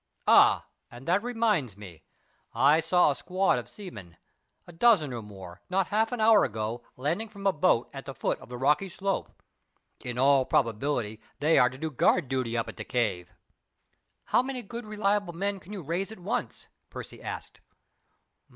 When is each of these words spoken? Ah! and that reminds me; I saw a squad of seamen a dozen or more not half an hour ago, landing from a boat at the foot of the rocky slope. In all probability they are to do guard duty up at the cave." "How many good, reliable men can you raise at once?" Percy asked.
Ah! 0.27 0.65
and 0.89 1.07
that 1.07 1.21
reminds 1.21 1.77
me; 1.77 2.01
I 2.55 2.79
saw 2.79 3.11
a 3.11 3.15
squad 3.15 3.59
of 3.59 3.69
seamen 3.69 4.17
a 4.65 4.71
dozen 4.71 5.13
or 5.13 5.21
more 5.21 5.61
not 5.69 5.89
half 5.89 6.11
an 6.11 6.19
hour 6.19 6.43
ago, 6.43 6.81
landing 6.97 7.29
from 7.29 7.45
a 7.45 7.53
boat 7.53 7.87
at 7.93 8.07
the 8.07 8.15
foot 8.15 8.39
of 8.39 8.49
the 8.49 8.57
rocky 8.57 8.89
slope. 8.89 9.43
In 9.99 10.17
all 10.17 10.43
probability 10.43 11.21
they 11.39 11.59
are 11.59 11.69
to 11.69 11.77
do 11.77 11.91
guard 11.91 12.29
duty 12.29 12.57
up 12.57 12.67
at 12.67 12.77
the 12.77 12.83
cave." 12.83 13.31
"How 14.23 14.41
many 14.41 14.63
good, 14.63 14.87
reliable 14.87 15.33
men 15.33 15.59
can 15.59 15.71
you 15.71 15.83
raise 15.83 16.11
at 16.11 16.17
once?" 16.17 16.65
Percy 16.89 17.21
asked. 17.21 17.61